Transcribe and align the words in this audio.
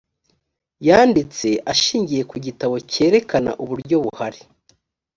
yanditse 0.87 1.49
ashingiye 1.71 2.21
ku 2.29 2.35
gitabo 2.45 2.75
cyerekana 2.91 3.51
uburyo 3.63 3.95
buhari 4.03 4.41